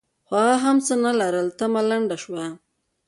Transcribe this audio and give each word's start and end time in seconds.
خو 0.27 0.33
هغه 0.43 0.57
هم 0.63 0.77
څه 0.85 0.93
نه 1.03 1.11
لرل؛ 1.19 1.47
تمه 1.59 1.81
لنډه 1.89 2.15
شوه. 2.23 2.45